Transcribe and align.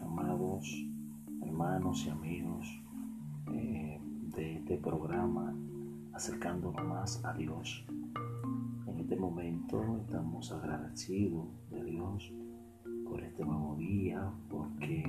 amados 0.00 0.66
hermanos 1.42 2.04
y 2.04 2.10
amigos 2.10 2.82
eh, 3.52 4.00
de 4.34 4.56
este 4.56 4.78
programa, 4.78 5.54
acercándonos 6.12 6.84
más 6.84 7.24
a 7.24 7.34
Dios. 7.34 7.86
En 8.88 8.98
este 8.98 9.14
momento 9.14 10.00
estamos 10.00 10.50
agradecidos 10.50 11.46
de 11.70 11.84
Dios 11.84 12.32
por 13.08 13.22
este 13.22 13.44
nuevo 13.44 13.76
día, 13.76 14.28
porque 14.48 15.04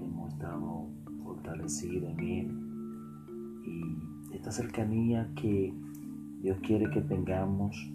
hemos 0.00 0.32
estado 0.32 0.88
fortalecidos 1.22 2.18
en 2.18 2.20
Él 2.20 3.62
y 3.64 4.34
esta 4.34 4.50
cercanía 4.50 5.30
que 5.36 5.72
Dios 6.40 6.58
quiere 6.60 6.90
que 6.90 7.02
tengamos 7.02 7.88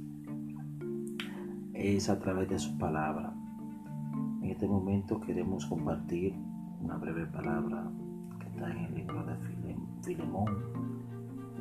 es 1.73 2.09
a 2.09 2.17
través 2.17 2.47
de 2.47 2.59
su 2.59 2.77
palabra. 2.77 3.33
En 4.47 4.51
este 4.51 4.65
momento 4.65 5.19
queremos 5.19 5.65
compartir 5.65 6.33
una 6.81 6.95
breve 6.95 7.25
palabra 7.25 7.91
que 8.39 8.47
está 8.47 8.71
en 8.71 8.77
el 8.85 8.95
libro 8.95 9.25
de 9.25 9.35
Filemón, 10.01 10.47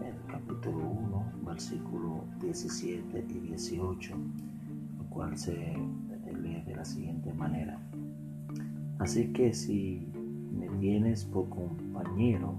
el 0.00 0.14
capítulo 0.30 0.88
1, 0.90 1.32
versículo 1.44 2.22
17 2.40 3.26
y 3.28 3.40
18, 3.40 4.14
el 5.00 5.06
cual 5.08 5.36
se 5.36 5.56
lee 5.56 6.62
de 6.64 6.76
la 6.76 6.84
siguiente 6.84 7.32
manera. 7.34 7.76
Así 9.00 9.32
que 9.32 9.52
si 9.52 10.06
me 10.56 10.68
tienes 10.78 11.24
por 11.24 11.48
compañero, 11.48 12.54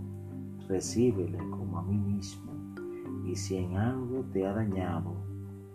recíbele 0.68 1.38
como 1.38 1.80
a 1.80 1.84
mí 1.84 1.98
mismo, 1.98 2.52
y 3.26 3.34
si 3.34 3.56
en 3.56 3.78
algo 3.78 4.26
te 4.34 4.46
ha 4.46 4.52
dañado 4.52 5.14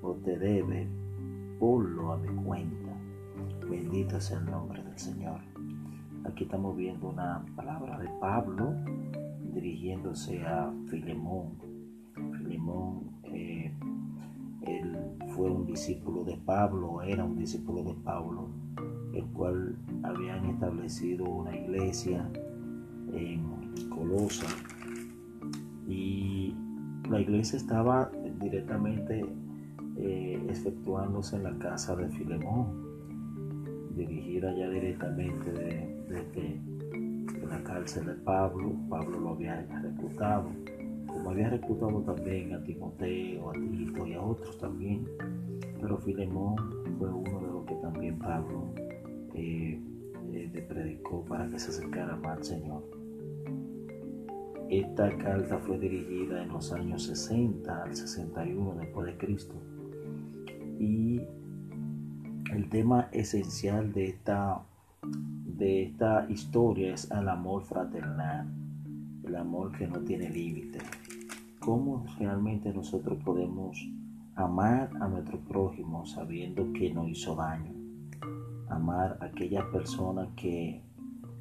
o 0.02 0.12
te 0.12 0.38
debe, 0.38 0.90
ponlo 1.58 2.12
a 2.12 2.18
mi 2.18 2.28
cuenta 2.44 2.91
Bendito 3.72 4.20
sea 4.20 4.36
el 4.36 4.44
nombre 4.44 4.82
del 4.82 4.98
Señor. 4.98 5.40
Aquí 6.26 6.44
estamos 6.44 6.76
viendo 6.76 7.08
una 7.08 7.42
palabra 7.56 7.98
de 7.98 8.08
Pablo 8.20 8.74
dirigiéndose 9.54 10.42
a 10.44 10.70
Filemón. 10.90 11.54
Filemón, 12.36 13.12
eh, 13.24 13.72
él 14.66 14.98
fue 15.34 15.50
un 15.50 15.64
discípulo 15.64 16.22
de 16.22 16.36
Pablo, 16.36 17.00
era 17.00 17.24
un 17.24 17.38
discípulo 17.38 17.82
de 17.82 17.94
Pablo, 17.94 18.50
el 19.14 19.24
cual 19.28 19.74
habían 20.02 20.50
establecido 20.50 21.24
una 21.24 21.56
iglesia 21.56 22.30
en 23.14 23.88
Colosa 23.88 24.48
y 25.88 26.54
la 27.08 27.22
iglesia 27.22 27.56
estaba 27.56 28.12
directamente 28.38 29.24
eh, 29.96 30.46
efectuándose 30.50 31.36
en 31.36 31.44
la 31.44 31.58
casa 31.58 31.96
de 31.96 32.10
Filemón 32.10 32.81
dirigida 33.96 34.54
ya 34.54 34.68
directamente 34.68 35.50
desde 35.52 36.24
de, 36.32 37.46
la 37.46 37.62
cárcel 37.62 38.06
de 38.06 38.14
Pablo. 38.14 38.72
Pablo 38.88 39.20
lo 39.20 39.30
había 39.30 39.66
reclutado, 39.82 40.50
como 41.06 41.30
había 41.30 41.50
reclutado 41.50 42.00
también 42.02 42.54
a 42.54 42.62
Timoteo, 42.62 43.50
a 43.50 43.52
Tito 43.52 44.06
y 44.06 44.14
a 44.14 44.22
otros 44.22 44.58
también. 44.58 45.06
Pero 45.80 45.98
Filemón 45.98 46.56
fue 46.98 47.08
uno 47.08 47.40
de 47.40 47.46
los 47.46 47.66
que 47.66 47.74
también 47.76 48.18
Pablo 48.18 48.72
eh, 49.34 49.80
eh, 50.32 50.50
le 50.52 50.62
predicó 50.62 51.24
para 51.24 51.48
que 51.48 51.58
se 51.58 51.70
acercara 51.70 52.16
más 52.16 52.38
al 52.38 52.44
Señor. 52.44 52.82
Esta 54.70 55.10
carta 55.18 55.58
fue 55.58 55.78
dirigida 55.78 56.42
en 56.42 56.48
los 56.48 56.72
años 56.72 57.02
60 57.02 57.82
al 57.82 57.94
61 57.94 58.74
después 58.80 59.06
de 59.06 59.16
Cristo 59.18 59.54
y 60.78 61.20
el 62.52 62.68
tema 62.68 63.08
esencial 63.12 63.94
de 63.94 64.08
esta, 64.08 64.60
de 65.02 65.84
esta 65.84 66.26
historia 66.28 66.92
es 66.92 67.10
el 67.10 67.26
amor 67.28 67.62
fraternal, 67.64 68.46
el 69.24 69.36
amor 69.36 69.72
que 69.72 69.86
no 69.86 70.00
tiene 70.00 70.28
límite. 70.28 70.78
¿Cómo 71.60 72.04
realmente 72.18 72.70
nosotros 72.72 73.18
podemos 73.24 73.78
amar 74.34 74.90
a 75.00 75.08
nuestro 75.08 75.38
prójimo 75.38 76.04
sabiendo 76.04 76.70
que 76.74 76.92
no 76.92 77.08
hizo 77.08 77.34
daño? 77.36 77.72
Amar 78.68 79.16
a 79.22 79.26
aquella 79.26 79.70
persona 79.70 80.28
que 80.36 80.82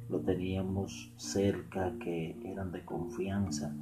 lo 0.08 0.20
teníamos 0.20 1.12
cerca, 1.16 1.92
que 1.98 2.40
eran 2.42 2.72
de 2.72 2.86
confianza 2.86 3.74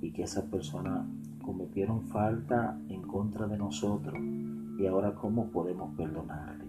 y 0.00 0.10
que 0.12 0.22
esa 0.22 0.50
persona 0.50 1.06
cometieron 1.42 2.08
falta 2.08 2.78
en 2.88 3.02
contra 3.02 3.46
de 3.46 3.58
nosotros 3.58 4.18
y 4.78 4.86
ahora 4.86 5.14
cómo 5.14 5.50
podemos 5.50 5.94
perdonarle 5.94 6.67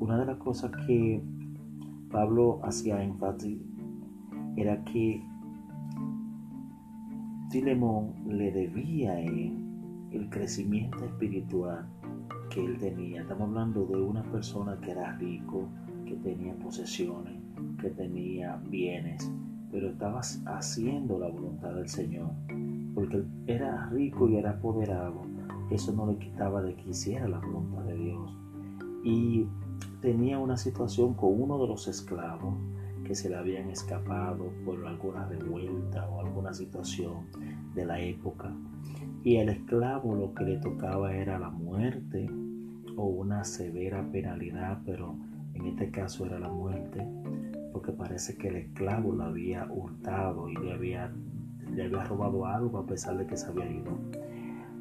una 0.00 0.18
de 0.18 0.26
las 0.26 0.38
cosas 0.38 0.70
que 0.86 1.22
Pablo 2.10 2.60
hacía 2.64 3.02
énfasis 3.04 3.58
era 4.56 4.82
que 4.84 5.22
Filemón 7.50 8.14
le 8.26 8.50
debía 8.50 9.12
a 9.12 9.20
él 9.20 9.56
el 10.10 10.28
crecimiento 10.30 11.04
espiritual 11.04 11.86
que 12.48 12.64
él 12.64 12.78
tenía. 12.78 13.22
Estamos 13.22 13.48
hablando 13.48 13.84
de 13.86 14.00
una 14.00 14.22
persona 14.24 14.78
que 14.80 14.90
era 14.92 15.16
rico, 15.18 15.68
que 16.06 16.14
tenía 16.16 16.54
posesiones, 16.54 17.38
que 17.80 17.90
tenía 17.90 18.56
bienes, 18.68 19.30
pero 19.70 19.90
estaba 19.90 20.20
haciendo 20.20 21.18
la 21.18 21.28
voluntad 21.28 21.74
del 21.74 21.88
Señor. 21.88 22.30
Porque 22.94 23.22
era 23.46 23.86
rico 23.90 24.28
y 24.28 24.36
era 24.36 24.50
apoderado. 24.50 25.22
Eso 25.70 25.92
no 25.92 26.06
le 26.06 26.18
quitaba 26.18 26.62
de 26.62 26.74
que 26.74 26.90
hiciera 26.90 27.28
la 27.28 27.38
voluntad 27.38 27.84
de 27.84 27.96
Dios. 27.96 28.36
Y 29.04 29.46
tenía 30.00 30.38
una 30.38 30.56
situación 30.56 31.14
con 31.14 31.40
uno 31.40 31.58
de 31.58 31.68
los 31.68 31.88
esclavos 31.88 32.54
que 33.04 33.14
se 33.14 33.28
le 33.28 33.36
habían 33.36 33.70
escapado 33.70 34.52
por 34.64 34.86
alguna 34.86 35.26
revuelta 35.26 36.08
o 36.08 36.20
alguna 36.20 36.54
situación 36.54 37.26
de 37.74 37.84
la 37.84 38.00
época. 38.00 38.52
Y 39.24 39.36
el 39.36 39.48
esclavo 39.48 40.14
lo 40.14 40.32
que 40.34 40.44
le 40.44 40.56
tocaba 40.58 41.14
era 41.14 41.38
la 41.38 41.50
muerte 41.50 42.30
o 42.96 43.06
una 43.06 43.44
severa 43.44 44.06
penalidad, 44.10 44.78
pero 44.86 45.16
en 45.54 45.66
este 45.66 45.90
caso 45.90 46.24
era 46.24 46.38
la 46.38 46.48
muerte, 46.48 47.06
porque 47.72 47.92
parece 47.92 48.36
que 48.36 48.48
el 48.48 48.56
esclavo 48.56 49.12
lo 49.12 49.24
había 49.24 49.66
hurtado 49.70 50.48
y 50.48 50.54
le 50.56 50.72
había, 50.72 51.12
le 51.70 51.84
había 51.84 52.04
robado 52.04 52.46
algo 52.46 52.78
a 52.78 52.86
pesar 52.86 53.18
de 53.18 53.26
que 53.26 53.36
se 53.36 53.46
había 53.46 53.70
ido. 53.70 53.98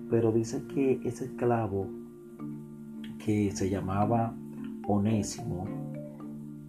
Pero 0.10 0.32
dice 0.32 0.64
que 0.74 1.00
ese 1.04 1.26
esclavo 1.26 1.88
que 3.24 3.52
se 3.52 3.70
llamaba 3.70 4.36
Onésimo 4.92 5.66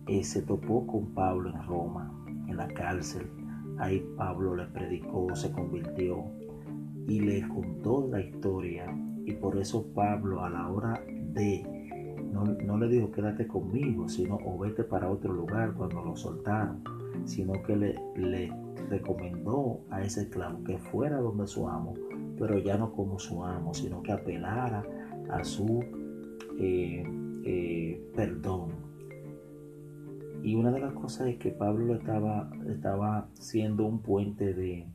eh, 0.07 0.23
se 0.23 0.43
topó 0.43 0.87
con 0.87 1.07
Pablo 1.15 1.49
en 1.49 1.67
Roma, 1.67 2.13
en 2.49 2.57
la 2.59 2.69
cárcel. 2.69 3.27
Ahí 3.79 4.07
Pablo 4.15 4.55
le 4.55 4.67
predicó, 4.67 5.35
se 5.35 5.51
convirtió 5.51 6.27
y 7.09 7.21
le 7.21 7.49
contó 7.49 8.07
la 8.11 8.21
historia. 8.21 8.95
Y 9.25 9.33
por 9.33 9.57
eso 9.57 9.87
Pablo 9.95 10.45
a 10.45 10.51
la 10.51 10.69
hora 10.69 11.03
de, 11.33 11.65
no, 12.31 12.77
le 12.77 12.89
dijo 12.89 13.11
quédate 13.11 13.47
conmigo, 13.47 14.07
sino 14.07 14.39
o 14.45 14.59
vete 14.59 14.85
para 14.85 15.11
otro 15.11 15.33
lugar 15.33 15.73
cuando 15.73 16.03
lo 16.03 16.15
soltaron, 16.15 16.83
sino 17.25 17.55
que 17.63 17.75
le, 17.75 17.95
le 18.17 18.53
recomendó 18.91 19.81
a 19.89 20.03
ese 20.03 20.23
esclavo 20.23 20.63
que 20.65 20.77
fuera 20.77 21.17
donde 21.17 21.47
su 21.47 21.67
amo, 21.67 21.95
pero 22.39 22.59
ya 22.59 22.77
no 22.77 22.93
como 22.93 23.19
su 23.19 23.43
amo, 23.43 23.73
sino 23.73 24.03
que 24.03 24.13
apelara 24.13 24.85
a 25.31 25.43
su... 25.43 25.83
Eh, 26.59 27.30
eh, 27.45 28.11
perdón. 28.15 28.91
Y 30.43 30.55
una 30.55 30.71
de 30.71 30.81
las 30.81 30.95
cosas 30.95 31.29
es 31.29 31.39
que 31.39 31.51
Pablo 31.51 31.95
estaba, 31.95 32.51
estaba 32.67 33.29
siendo 33.35 33.85
un 33.85 34.01
puente 34.01 34.55
de 34.55 34.87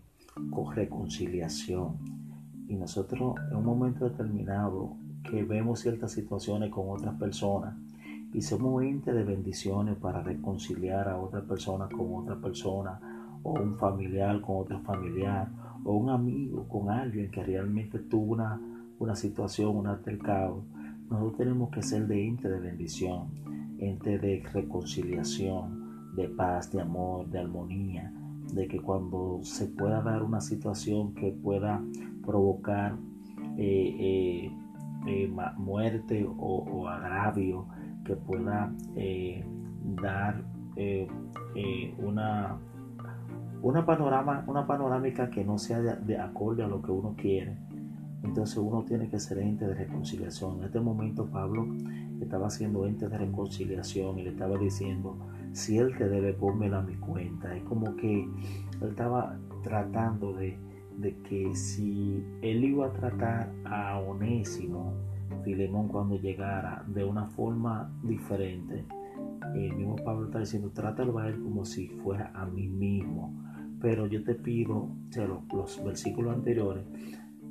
reconciliación. 0.75 1.97
Y 2.67 2.75
nosotros 2.75 3.35
en 3.51 3.57
un 3.57 3.66
momento 3.66 4.09
determinado 4.09 4.95
que 5.29 5.43
vemos 5.43 5.79
ciertas 5.79 6.11
situaciones 6.11 6.72
con 6.72 6.90
otras 6.90 7.16
personas 7.16 7.75
y 8.34 8.41
somos 8.41 8.84
entes 8.84 9.14
de 9.14 9.23
bendiciones 9.23 9.96
para 9.97 10.22
reconciliar 10.22 11.08
a 11.08 11.17
otra 11.17 11.41
persona 11.41 11.87
con 11.87 12.16
otra 12.16 12.35
persona 12.35 12.99
o 13.43 13.53
un 13.53 13.78
familiar 13.78 14.41
con 14.41 14.58
otro 14.58 14.79
familiar 14.81 15.47
o 15.84 15.96
un 15.96 16.09
amigo 16.09 16.67
con 16.67 16.90
alguien 16.90 17.29
que 17.31 17.43
realmente 17.43 17.99
tuvo 17.99 18.34
una, 18.34 18.59
una 18.99 19.16
situación, 19.16 19.75
un 19.75 19.87
altercado 19.87 20.64
nosotros 21.09 21.37
tenemos 21.37 21.69
que 21.69 21.81
ser 21.81 22.07
de 22.07 22.28
ente 22.28 22.49
de 22.49 22.59
bendición, 22.59 23.29
ente 23.79 24.17
de 24.17 24.43
reconciliación, 24.53 26.13
de 26.16 26.29
paz, 26.29 26.72
de 26.72 26.81
amor, 26.81 27.28
de 27.29 27.40
armonía, 27.40 28.11
de 28.53 28.67
que 28.67 28.79
cuando 28.79 29.40
se 29.43 29.67
pueda 29.67 30.02
dar 30.02 30.23
una 30.23 30.41
situación 30.41 31.13
que 31.13 31.31
pueda 31.31 31.81
provocar 32.25 32.96
eh, 33.57 33.96
eh, 33.99 34.52
eh, 35.07 35.34
muerte 35.57 36.25
o, 36.37 36.87
agravio, 36.87 37.67
que 38.03 38.16
pueda 38.16 38.73
dar 40.01 40.43
una, 41.99 42.58
una, 43.61 43.85
panorama, 43.85 44.43
una 44.47 44.66
panorámica 44.66 45.29
que 45.29 45.43
no 45.43 45.58
sea 45.58 45.79
de, 45.79 45.96
de 45.97 46.17
acorde 46.17 46.63
a 46.63 46.67
lo 46.67 46.81
que 46.81 46.91
uno 46.91 47.16
quiere, 47.17 47.58
Entonces 48.25 48.57
uno 48.57 48.83
tiene 48.83 49.07
que 49.07 49.19
ser 49.19 49.37
ente 49.37 49.66
de 49.66 49.75
reconciliación. 49.75 50.59
En 50.59 50.66
este 50.66 50.79
momento 50.79 51.25
Pablo 51.27 51.67
estaba 52.19 52.47
haciendo 52.47 52.85
ente 52.85 53.07
de 53.07 53.17
reconciliación 53.17 54.19
y 54.19 54.23
le 54.23 54.31
estaba 54.31 54.57
diciendo, 54.57 55.16
si 55.53 55.77
él 55.77 55.95
te 55.97 56.09
debe, 56.09 56.33
pónmela 56.33 56.79
a 56.79 56.81
mi 56.81 56.95
cuenta. 56.95 57.55
Es 57.55 57.63
como 57.63 57.95
que 57.95 58.23
él 58.23 58.89
estaba 58.89 59.37
tratando 59.63 60.33
de, 60.33 60.57
de 60.97 61.16
que 61.19 61.55
si 61.55 62.23
él 62.41 62.63
iba 62.63 62.87
a 62.87 62.93
tratar 62.93 63.51
a 63.63 63.99
Onésimo, 63.99 64.93
Filemón 65.43 65.87
cuando 65.87 66.19
llegara 66.19 66.83
de 66.87 67.03
una 67.03 67.27
forma 67.27 67.91
diferente, 68.03 68.85
el 69.53 69.75
mismo 69.75 69.95
Pablo 69.97 70.25
está 70.25 70.39
diciendo, 70.39 70.72
trátalo 70.72 71.19
a 71.19 71.27
él 71.27 71.41
como 71.41 71.63
si 71.66 71.87
fuera 71.87 72.31
a 72.33 72.45
mí 72.45 72.67
mismo. 72.67 73.33
Pero 73.79 74.07
yo 74.07 74.23
te 74.23 74.33
pido, 74.33 74.89
los, 75.53 75.83
versículos 75.83 76.33
anteriores 76.33 76.83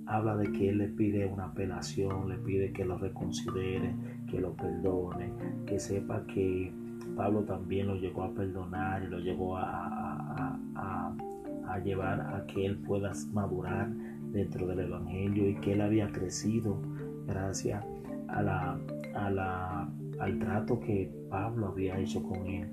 habla 0.07 0.37
de 0.37 0.53
que 0.53 0.71
él 0.71 0.79
le 0.79 0.89
pide 0.89 1.27
una 1.27 1.47
apelación, 1.47 2.29
le 2.29 2.37
pide 2.39 2.73
que 2.73 2.85
lo 2.85 2.99
reconsidere, 2.99 3.95
que 4.31 4.41
lo 4.41 4.55
perdone, 4.55 5.33
que 5.67 5.79
sepa 5.79 6.25
que 6.27 6.73
Pablo 7.17 7.43
también 7.45 7.87
lo 7.87 7.97
llegó 7.97 8.25
a 8.25 8.35
perdonar 8.35 9.03
y 9.03 9.07
lo 9.07 9.19
llegó 9.19 9.57
a, 9.57 10.59
a 10.75 11.79
llevar 11.79 12.21
a 12.21 12.47
que 12.47 12.67
él 12.67 12.77
pueda 12.79 13.13
madurar 13.33 13.91
dentro 14.33 14.67
del 14.67 14.81
Evangelio 14.81 15.49
y 15.49 15.55
que 15.57 15.73
él 15.73 15.81
había 15.81 16.09
crecido 16.09 16.81
gracias 17.27 17.85
a 18.29 18.43
la, 18.43 18.79
a 19.15 19.31
la, 19.31 19.89
al 20.21 20.39
trato 20.39 20.81
que 20.81 21.11
Pablo 21.31 21.69
había 21.69 21.99
hecho 21.99 22.23
con 22.23 22.47
él. 22.47 22.69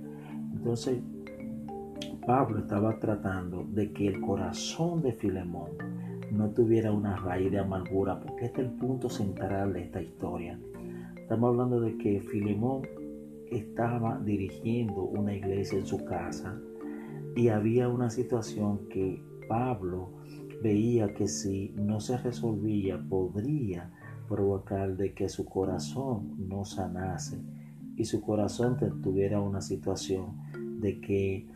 Entonces, 0.53 1.01
Pablo 2.25 2.59
estaba 2.59 2.99
tratando 2.99 3.65
de 3.71 3.91
que 3.91 4.07
el 4.07 4.21
corazón 4.21 5.01
de 5.01 5.13
Filemón 5.13 5.69
no 6.31 6.49
tuviera 6.49 6.91
una 6.91 7.17
raíz 7.17 7.51
de 7.51 7.59
amargura, 7.59 8.19
porque 8.19 8.45
este 8.45 8.61
es 8.61 8.67
el 8.67 8.73
punto 8.73 9.09
central 9.09 9.73
de 9.73 9.83
esta 9.83 10.01
historia. 10.01 10.59
Estamos 11.17 11.49
hablando 11.49 11.79
de 11.79 11.97
que 11.97 12.21
Filemón 12.21 12.81
estaba 13.51 14.19
dirigiendo 14.19 15.03
una 15.03 15.35
iglesia 15.35 15.77
en 15.77 15.85
su 15.85 16.03
casa 16.05 16.57
y 17.35 17.49
había 17.49 17.89
una 17.89 18.09
situación 18.09 18.87
que 18.89 19.21
Pablo 19.47 20.09
veía 20.63 21.13
que 21.13 21.27
si 21.27 21.73
no 21.75 21.99
se 21.99 22.17
resolvía 22.17 23.03
podría 23.09 23.91
provocar 24.27 24.95
de 24.95 25.13
que 25.13 25.27
su 25.27 25.45
corazón 25.45 26.35
no 26.47 26.63
sanase 26.63 27.39
y 27.97 28.05
su 28.05 28.21
corazón 28.21 28.77
tuviera 29.01 29.41
una 29.41 29.61
situación 29.61 30.37
de 30.79 31.01
que 31.01 31.47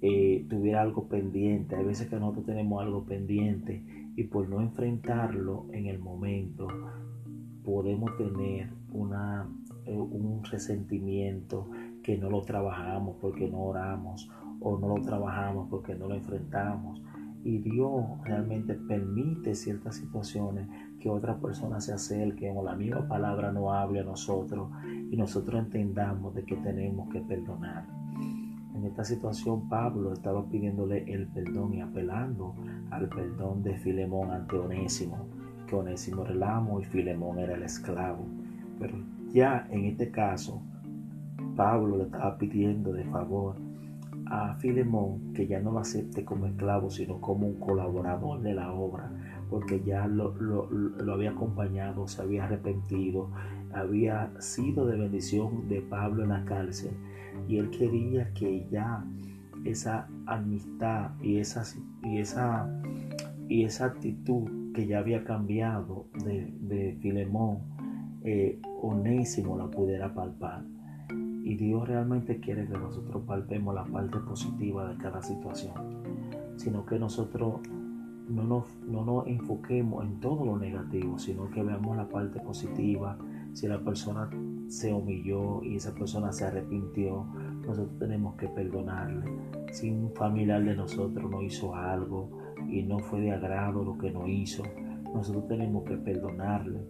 eh, 0.00 0.46
tuviera 0.48 0.82
algo 0.82 1.08
pendiente. 1.08 1.76
Hay 1.76 1.84
veces 1.84 2.08
que 2.08 2.16
nosotros 2.16 2.46
tenemos 2.46 2.82
algo 2.82 3.04
pendiente 3.04 3.82
y 4.18 4.24
por 4.24 4.48
no 4.48 4.60
enfrentarlo 4.60 5.66
en 5.70 5.86
el 5.86 6.00
momento 6.00 6.66
podemos 7.64 8.16
tener 8.16 8.68
una, 8.90 9.48
eh, 9.84 9.96
un 9.96 10.42
resentimiento 10.42 11.70
que 12.02 12.18
no 12.18 12.28
lo 12.28 12.42
trabajamos 12.42 13.14
porque 13.20 13.48
no 13.48 13.60
oramos 13.60 14.28
o 14.58 14.76
no 14.76 14.88
lo 14.88 15.04
trabajamos 15.04 15.68
porque 15.70 15.94
no 15.94 16.08
lo 16.08 16.16
enfrentamos. 16.16 17.00
Y 17.44 17.58
Dios 17.58 17.92
realmente 18.24 18.74
permite 18.74 19.54
ciertas 19.54 19.94
situaciones 19.94 20.68
que 20.98 21.08
otras 21.08 21.36
personas 21.40 21.84
se 21.84 21.92
acerquen 21.92 22.56
o 22.56 22.64
la 22.64 22.74
misma 22.74 23.06
palabra 23.06 23.52
no 23.52 23.72
hable 23.72 24.00
a 24.00 24.04
nosotros 24.04 24.68
y 25.12 25.16
nosotros 25.16 25.60
entendamos 25.62 26.34
de 26.34 26.42
que 26.42 26.56
tenemos 26.56 27.08
que 27.10 27.20
perdonar. 27.20 27.86
En 28.74 28.84
esta 28.84 29.04
situación 29.04 29.68
Pablo 29.68 30.12
estaba 30.12 30.48
pidiéndole 30.48 31.04
el 31.12 31.28
perdón 31.28 31.74
y 31.74 31.80
apelando 31.80 32.56
al 32.90 33.08
perdón 33.08 33.62
de 33.62 33.76
Filemón 33.78 34.30
ante 34.30 34.56
Onésimo, 34.56 35.26
que 35.66 35.76
Onésimo 35.76 36.24
era 36.24 36.32
el 36.32 36.42
amo 36.42 36.80
y 36.80 36.84
Filemón 36.84 37.38
era 37.38 37.54
el 37.54 37.62
esclavo. 37.62 38.26
Pero 38.78 38.94
ya 39.32 39.66
en 39.70 39.84
este 39.86 40.10
caso, 40.10 40.62
Pablo 41.56 41.96
le 41.96 42.04
estaba 42.04 42.38
pidiendo 42.38 42.92
de 42.92 43.04
favor 43.04 43.56
a 44.26 44.54
Filemón 44.54 45.32
que 45.32 45.46
ya 45.46 45.60
no 45.60 45.72
lo 45.72 45.80
acepte 45.80 46.24
como 46.24 46.46
esclavo, 46.46 46.90
sino 46.90 47.20
como 47.20 47.46
un 47.46 47.54
colaborador 47.54 48.40
de 48.42 48.54
la 48.54 48.72
obra, 48.72 49.10
porque 49.50 49.82
ya 49.82 50.06
lo, 50.06 50.34
había 51.12 51.30
acompañado, 51.30 52.06
se 52.06 52.22
había 52.22 52.44
arrepentido, 52.44 53.30
había 53.72 54.30
sido 54.40 54.86
de 54.86 54.96
bendición 54.96 55.68
de 55.68 55.80
Pablo 55.80 56.22
en 56.22 56.30
la 56.30 56.44
cárcel 56.44 56.92
y 57.48 57.58
él 57.58 57.70
quería 57.70 58.32
que 58.34 58.66
ya 58.70 59.04
esa 59.64 60.08
amistad 60.26 61.10
y 61.22 61.38
esa, 61.38 61.64
y 62.02 62.18
esa, 62.18 62.68
y 63.48 63.64
esa 63.64 63.86
actitud 63.86 64.72
que 64.72 64.86
ya 64.86 64.98
había 64.98 65.24
cambiado 65.24 66.06
de, 66.24 66.52
de 66.60 66.96
Filemón, 67.00 67.58
eh, 68.24 68.60
Onésimo 68.82 69.56
la 69.56 69.70
pudiera 69.70 70.12
palpar. 70.14 70.64
Y 71.42 71.54
Dios 71.54 71.88
realmente 71.88 72.40
quiere 72.40 72.66
que 72.66 72.76
nosotros 72.76 73.22
palpemos 73.26 73.74
la 73.74 73.84
parte 73.84 74.18
positiva 74.18 74.88
de 74.92 74.96
cada 74.98 75.22
situación, 75.22 75.72
sino 76.56 76.84
que 76.84 76.98
nosotros 76.98 77.60
no 78.28 78.44
nos, 78.44 78.64
no 78.86 79.04
nos 79.04 79.26
enfoquemos 79.26 80.04
en 80.04 80.20
todo 80.20 80.44
lo 80.44 80.58
negativo, 80.58 81.18
sino 81.18 81.50
que 81.50 81.62
veamos 81.62 81.96
la 81.96 82.08
parte 82.08 82.40
positiva. 82.40 83.16
Si 83.54 83.66
la 83.66 83.80
persona 83.80 84.28
se 84.68 84.92
humilló 84.92 85.62
y 85.62 85.76
esa 85.76 85.94
persona 85.94 86.32
se 86.32 86.44
arrepintió, 86.44 87.26
nosotros 87.68 87.98
tenemos 87.98 88.36
que 88.36 88.48
perdonarle. 88.48 89.24
Si 89.72 89.90
un 89.90 90.12
familiar 90.14 90.64
de 90.64 90.74
nosotros 90.74 91.30
no 91.30 91.42
hizo 91.42 91.74
algo 91.74 92.30
y 92.68 92.82
no 92.82 92.98
fue 92.98 93.20
de 93.20 93.32
agrado 93.32 93.84
lo 93.84 93.96
que 93.98 94.10
no 94.10 94.26
hizo, 94.26 94.62
nosotros 95.14 95.46
tenemos 95.48 95.84
que 95.84 95.96
perdonarle. 95.96 96.80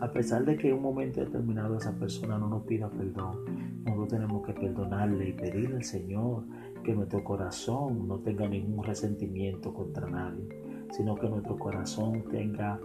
A 0.00 0.10
pesar 0.10 0.44
de 0.44 0.56
que 0.56 0.70
en 0.70 0.76
un 0.76 0.82
momento 0.82 1.20
determinado 1.20 1.76
esa 1.76 1.92
persona 1.92 2.38
no 2.38 2.48
nos 2.48 2.62
pida 2.64 2.90
perdón, 2.90 3.38
nosotros 3.84 4.08
tenemos 4.08 4.44
que 4.44 4.52
perdonarle 4.52 5.28
y 5.28 5.32
pedirle 5.32 5.76
al 5.76 5.84
Señor 5.84 6.44
que 6.82 6.94
nuestro 6.94 7.22
corazón 7.22 8.08
no 8.08 8.18
tenga 8.18 8.48
ningún 8.48 8.84
resentimiento 8.84 9.72
contra 9.72 10.08
nadie 10.08 10.62
sino 10.92 11.14
que 11.14 11.28
nuestro 11.28 11.58
corazón 11.58 12.22
tenga 12.30 12.78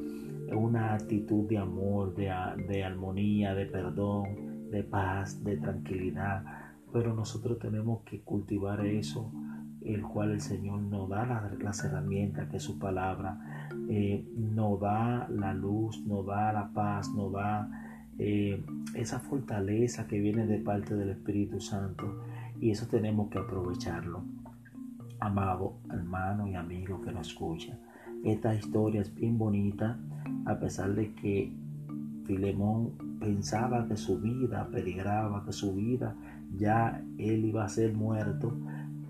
una 0.56 0.94
actitud 0.96 1.48
de 1.48 1.58
amor, 1.58 2.16
de, 2.16 2.32
de 2.68 2.84
armonía, 2.84 3.54
de 3.54 3.66
perdón, 3.66 4.70
de 4.72 4.84
paz, 4.84 5.44
de 5.44 5.58
tranquilidad. 5.58 6.44
Pero 6.92 7.14
nosotros 7.14 7.60
tenemos 7.60 8.02
que 8.04 8.22
cultivar 8.22 8.86
eso, 8.86 9.32
el 9.82 10.02
cual 10.02 10.32
el 10.32 10.42
Señor 10.42 10.82
nos 10.82 11.10
da 11.10 11.26
las, 11.60 11.84
herramientas, 11.84 12.50
que 12.50 12.60
su 12.60 12.80
palabra 12.80 13.68
eh, 13.90 14.26
nos 14.36 14.80
da 14.80 15.28
la 15.30 15.54
luz, 15.54 16.02
nos 16.06 16.26
da 16.26 16.52
la 16.52 16.70
paz, 16.74 17.10
nos 17.14 17.32
da 17.34 17.70
eh, 18.20 18.64
esa 18.96 19.20
fortaleza 19.20 20.08
que 20.08 20.20
viene 20.20 20.46
de 20.46 20.60
parte 20.60 20.96
del 20.96 21.10
Espíritu 21.10 21.60
Santo. 21.60 22.24
Y 22.60 22.72
eso 22.72 22.88
tenemos 22.88 23.30
que 23.30 23.38
aprovecharlo. 23.38 24.24
Amado 25.20 25.78
hermano 25.92 26.48
y 26.48 26.56
amigo 26.56 27.02
que 27.02 27.12
nos 27.12 27.28
escucha. 27.28 27.78
Esta 28.24 28.54
historia 28.56 29.02
es 29.02 29.14
bien 29.14 29.38
bonita, 29.38 30.00
a 30.46 30.60
pesar 30.60 30.94
de 30.96 31.14
que 31.14 31.54
Filemón 32.26 32.92
pensaba 33.20 33.88
que 33.88 33.96
su 33.96 34.20
vida 34.20 34.68
peligraba, 34.70 35.46
que 35.46 35.54
su 35.54 35.74
vida 35.74 36.16
ya 36.56 37.04
él 37.18 37.46
iba 37.46 37.66
a 37.66 37.70
ser 37.70 37.94
muerto. 37.94 38.58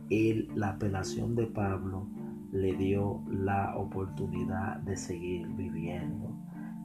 Él, 0.09 0.49
la 0.55 0.69
apelación 0.69 1.35
de 1.35 1.47
Pablo 1.47 2.07
le 2.51 2.75
dio 2.75 3.21
la 3.29 3.75
oportunidad 3.75 4.77
de 4.79 4.95
seguir 4.95 5.47
viviendo. 5.49 6.33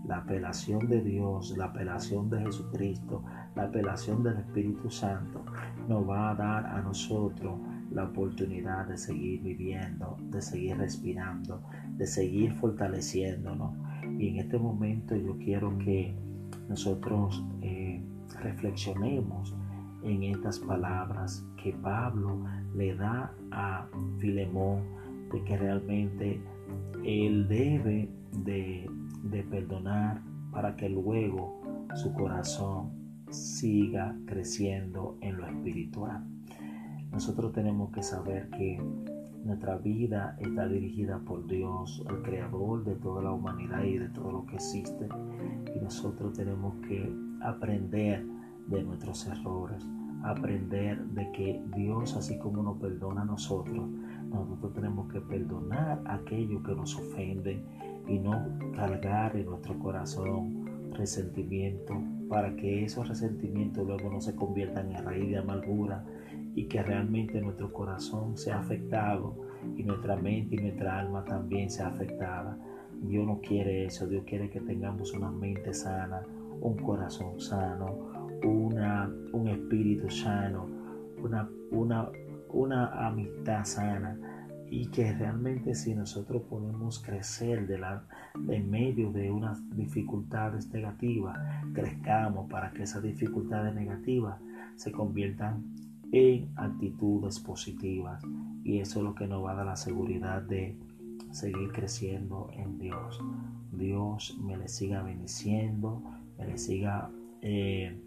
La 0.07 0.19
apelación 0.19 0.89
de 0.89 1.01
Dios, 1.01 1.57
la 1.57 1.67
apelación 1.67 2.29
de 2.29 2.41
Jesucristo, 2.41 3.23
la 3.55 3.65
apelación 3.65 4.25
del 4.25 4.39
Espíritu 4.39 4.91
Santo 4.91 5.45
nos 5.89 6.09
va 6.09 6.31
a 6.31 6.35
dar 6.35 6.67
a 6.67 6.83
nosotros 6.83 7.61
la 7.93 8.05
oportunidad 8.05 8.87
de 8.87 8.97
seguir 8.97 9.43
viviendo, 9.43 10.17
de 10.31 10.43
seguir 10.43 10.79
respirando, 10.79 11.63
de 11.97 12.07
seguir 12.07 12.53
fortaleciéndonos. 12.55 13.75
Y 14.19 14.29
en 14.29 14.37
este 14.39 14.59
momento 14.59 15.15
yo 15.15 15.37
quiero 15.39 15.77
que 15.79 16.17
nosotros 16.69 17.45
eh, 17.61 18.03
reflexionemos 18.41 19.55
en 20.03 20.23
estas 20.25 20.59
palabras 20.59 21.45
que 21.63 21.73
Pablo 21.73 22.45
le 22.75 22.95
da 22.95 23.35
a 23.51 23.87
Filemón 24.19 24.83
de 25.33 25.43
que 25.45 25.57
realmente 25.57 26.41
él 27.05 27.49
debe 27.49 28.09
de, 28.45 28.89
de 29.25 29.43
perdonar 29.45 30.21
para 30.51 30.77
que 30.77 30.89
luego 30.89 31.61
su 31.95 32.13
corazón 32.13 32.91
siga 33.31 34.15
creciendo 34.27 35.17
en 35.21 35.39
lo 35.39 35.47
espiritual. 35.47 36.25
Nosotros 37.11 37.53
tenemos 37.53 37.93
que 37.93 38.03
saber 38.03 38.49
que 38.51 38.81
nuestra 39.45 39.77
vida 39.77 40.37
está 40.39 40.69
dirigida 40.69 41.19
por 41.19 41.47
Dios, 41.47 42.05
el 42.09 42.23
creador 42.23 42.85
de 42.85 42.95
toda 42.97 43.23
la 43.23 43.33
humanidad 43.33 43.83
y 43.85 43.99
de 43.99 44.09
todo 44.09 44.31
lo 44.31 44.47
que 44.47 44.57
existe. 44.57 45.09
Y 45.75 45.81
nosotros 45.81 46.33
tenemos 46.35 46.75
que 46.87 47.13
aprender 47.43 48.25
de 48.69 48.83
nuestros 48.83 49.27
errores, 49.27 49.85
aprender 50.23 51.03
de 51.07 51.31
que 51.33 51.63
Dios, 51.75 52.17
así 52.17 52.39
como 52.39 52.63
nos 52.63 52.79
perdona 52.79 53.23
a 53.23 53.25
nosotros, 53.25 53.89
nosotros 54.31 54.73
tenemos 54.73 55.13
que 55.13 55.21
perdonar 55.21 56.01
aquello 56.07 56.63
que 56.63 56.75
nos 56.75 56.97
ofende 56.97 57.63
y 58.09 58.19
no 58.19 58.47
cargar 58.75 59.37
en 59.37 59.47
nuestro 59.47 59.79
corazón 59.79 60.63
resentimiento 60.93 61.95
para 62.29 62.55
que 62.57 62.85
esos 62.85 63.09
resentimientos 63.09 63.87
luego 63.87 64.11
no 64.11 64.21
se 64.21 64.35
conviertan 64.35 64.93
en 64.93 65.05
raíz 65.05 65.29
de 65.29 65.39
amargura 65.39 66.05
y 66.55 66.65
que 66.65 66.83
realmente 66.83 67.41
nuestro 67.41 67.73
corazón 67.73 68.37
sea 68.37 68.59
afectado 68.59 69.35
y 69.77 69.83
nuestra 69.83 70.17
mente 70.17 70.57
y 70.57 70.59
nuestra 70.59 70.99
alma 70.99 71.25
también 71.25 71.71
sea 71.71 71.89
afectada. 71.89 72.57
Dios 73.03 73.27
no 73.27 73.41
quiere 73.41 73.87
eso, 73.87 74.07
Dios 74.07 74.25
quiere 74.27 74.51
que 74.51 74.61
tengamos 74.61 75.13
una 75.13 75.31
mente 75.31 75.73
sana, 75.75 76.23
un 76.61 76.77
corazón 76.77 77.41
sano, 77.41 78.22
una, 78.45 79.11
un 79.33 79.49
espíritu 79.49 80.11
sano, 80.11 80.67
una, 81.23 81.49
una, 81.71 82.09
una 82.51 83.07
amistad 83.07 83.65
sana 83.65 84.17
y 84.73 84.87
que 84.87 85.13
realmente 85.13 85.75
si 85.75 85.95
nosotros 85.95 86.43
podemos 86.49 86.99
crecer 86.99 87.67
de 87.67 87.79
la, 87.79 88.05
en 88.49 88.71
medio 88.71 89.13
de 89.13 89.31
unas 89.31 89.61
dificultades 89.77 90.73
negativas, 90.73 91.39
crezcamos 91.75 92.51
para 92.51 92.73
que 92.73 92.85
esas 92.85 93.03
dificultades 93.03 93.75
negativas 93.75 94.41
se 94.77 94.91
conviertan 94.91 95.63
en 96.11 96.49
actitudes 96.57 97.39
positivas 97.41 98.23
y 98.65 98.79
eso 98.79 99.01
es 99.01 99.05
lo 99.05 99.15
que 99.15 99.27
nos 99.27 99.45
va 99.45 99.53
a 99.53 99.57
dar 99.57 99.67
la 99.67 99.77
seguridad 99.77 100.41
de 100.41 100.77
seguir 101.33 101.71
creciendo 101.73 102.49
en 102.53 102.79
Dios. 102.79 103.21
Dios 103.73 104.39
me 104.43 104.57
le 104.57 104.69
siga 104.69 105.03
bendiciendo, 105.03 106.03
me 106.39 106.47
le 106.47 106.57
siga 106.57 107.11
eh, 107.43 108.01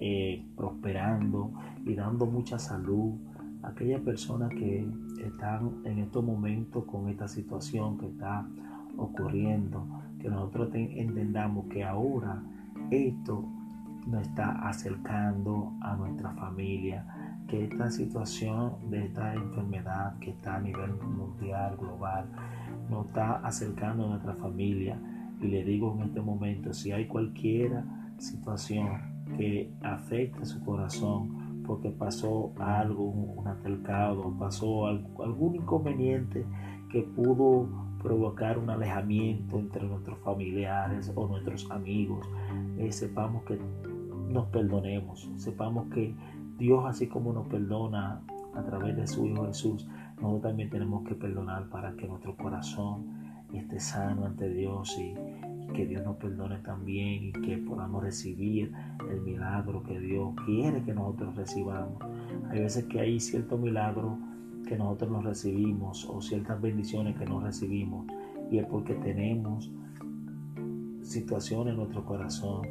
eh, 0.00 0.44
prosperando 0.56 1.52
y 1.86 1.94
dando 1.94 2.26
mucha 2.26 2.58
salud 2.58 3.14
a 3.62 3.68
aquellas 3.68 4.00
personas 4.00 4.50
que 4.50 4.84
están 5.24 5.82
en 5.84 6.00
estos 6.00 6.24
momentos 6.24 6.84
con 6.84 7.08
esta 7.08 7.28
situación 7.28 7.96
que 7.98 8.06
está 8.06 8.44
ocurriendo, 8.96 9.86
que 10.20 10.28
nosotros 10.28 10.70
entendamos 10.74 11.66
que 11.66 11.84
ahora 11.84 12.42
esto 12.90 13.44
nos 14.08 14.22
está 14.22 14.68
acercando 14.68 15.72
a 15.80 15.94
nuestra 15.94 16.32
familia, 16.32 17.06
que 17.46 17.64
esta 17.64 17.90
situación 17.90 18.72
de 18.90 19.06
esta 19.06 19.34
enfermedad 19.34 20.18
que 20.18 20.30
está 20.30 20.56
a 20.56 20.60
nivel 20.60 20.92
mundial, 20.94 21.76
global, 21.76 22.26
nos 22.90 23.06
está 23.06 23.36
acercando 23.36 24.06
a 24.06 24.08
nuestra 24.08 24.34
familia. 24.34 24.98
Y 25.40 25.46
le 25.46 25.64
digo 25.64 25.94
en 25.96 26.08
este 26.08 26.20
momento, 26.20 26.72
si 26.72 26.90
hay 26.92 27.06
cualquier 27.06 27.84
situación 28.22 29.00
que 29.36 29.72
afecte 29.82 30.44
su 30.44 30.62
corazón, 30.64 31.62
porque 31.66 31.90
pasó 31.90 32.52
algo, 32.58 33.04
un 33.04 33.46
altercado, 33.46 34.34
pasó 34.38 34.86
algún 34.86 35.56
inconveniente 35.56 36.44
que 36.90 37.02
pudo 37.02 37.68
provocar 38.02 38.58
un 38.58 38.70
alejamiento 38.70 39.58
entre 39.58 39.86
nuestros 39.86 40.18
familiares 40.20 41.12
o 41.14 41.26
nuestros 41.26 41.70
amigos, 41.70 42.28
eh, 42.78 42.90
sepamos 42.90 43.44
que 43.44 43.58
nos 44.28 44.46
perdonemos, 44.46 45.30
sepamos 45.36 45.88
que 45.92 46.14
Dios 46.58 46.84
así 46.84 47.06
como 47.06 47.32
nos 47.32 47.46
perdona 47.46 48.20
a 48.54 48.62
través 48.62 48.96
de 48.96 49.06
su 49.06 49.26
Hijo 49.26 49.46
Jesús, 49.46 49.88
nosotros 50.16 50.42
también 50.42 50.68
tenemos 50.68 51.04
que 51.04 51.14
perdonar 51.14 51.68
para 51.68 51.94
que 51.94 52.06
nuestro 52.06 52.36
corazón 52.36 53.06
esté 53.52 53.80
sano 53.80 54.26
ante 54.26 54.48
Dios 54.48 54.98
y, 54.98 55.14
que 55.72 55.86
Dios 55.86 56.04
nos 56.04 56.16
perdone 56.16 56.58
también 56.58 57.24
y 57.24 57.32
que 57.32 57.58
podamos 57.58 58.02
recibir 58.02 58.72
el 59.10 59.20
milagro 59.22 59.82
que 59.82 59.98
Dios 59.98 60.34
quiere 60.46 60.82
que 60.82 60.94
nosotros 60.94 61.34
recibamos. 61.36 61.98
Hay 62.50 62.60
veces 62.60 62.84
que 62.84 63.00
hay 63.00 63.20
cierto 63.20 63.56
milagro 63.58 64.18
que 64.66 64.76
nosotros 64.76 65.10
no 65.10 65.22
recibimos 65.22 66.08
o 66.08 66.20
ciertas 66.20 66.60
bendiciones 66.60 67.16
que 67.16 67.26
no 67.26 67.40
recibimos 67.40 68.06
y 68.50 68.58
es 68.58 68.66
porque 68.66 68.94
tenemos 68.94 69.70
situaciones 71.02 71.72
en 71.72 71.78
nuestro 71.78 72.04
corazón 72.04 72.62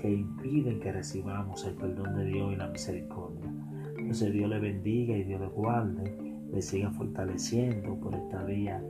que 0.00 0.10
impiden 0.12 0.80
que 0.80 0.92
recibamos 0.92 1.64
el 1.64 1.74
perdón 1.74 2.16
de 2.16 2.24
Dios 2.26 2.52
y 2.52 2.56
la 2.56 2.68
misericordia. 2.68 3.52
Entonces 3.96 4.32
Dios 4.32 4.48
le 4.50 4.58
bendiga 4.58 5.16
y 5.16 5.24
Dios 5.24 5.40
le 5.40 5.46
guarde, 5.48 6.36
le 6.52 6.62
siga 6.62 6.90
fortaleciendo 6.90 7.94
por 7.96 8.14
esta 8.14 8.44
día. 8.44 8.82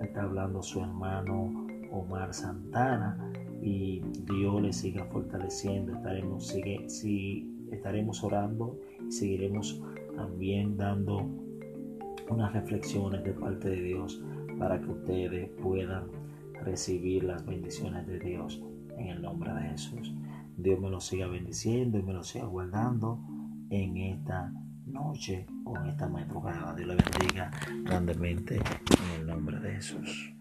Está 0.00 0.22
hablando 0.22 0.62
su 0.62 0.80
hermano 0.80 1.61
Omar 1.92 2.32
Santana 2.34 3.32
y 3.60 4.00
Dios 4.26 4.60
le 4.60 4.72
siga 4.72 5.04
fortaleciendo. 5.06 5.94
Estaremos, 5.94 6.46
sigue, 6.46 6.88
si, 6.88 7.48
estaremos 7.70 8.22
orando 8.24 8.78
y 9.06 9.12
seguiremos 9.12 9.80
también 10.16 10.76
dando 10.76 11.28
unas 12.28 12.52
reflexiones 12.52 13.22
de 13.24 13.32
parte 13.32 13.68
de 13.68 13.82
Dios 13.82 14.22
para 14.58 14.80
que 14.80 14.90
ustedes 14.90 15.50
puedan 15.62 16.06
recibir 16.64 17.24
las 17.24 17.44
bendiciones 17.44 18.06
de 18.06 18.18
Dios 18.18 18.62
en 18.96 19.08
el 19.08 19.22
nombre 19.22 19.52
de 19.54 19.62
Jesús. 19.70 20.14
Dios 20.56 20.80
me 20.80 20.90
lo 20.90 21.00
siga 21.00 21.26
bendiciendo 21.26 21.98
y 21.98 22.02
me 22.02 22.12
lo 22.12 22.22
siga 22.22 22.46
guardando 22.46 23.18
en 23.70 23.96
esta 23.96 24.52
noche 24.86 25.46
o 25.64 25.76
en 25.76 25.86
esta 25.86 26.08
madrugada. 26.08 26.74
Dios 26.74 26.88
le 26.88 26.96
bendiga 26.96 27.50
grandemente 27.84 28.56
en 28.56 29.20
el 29.20 29.26
nombre 29.26 29.58
de 29.60 29.72
Jesús. 29.72 30.31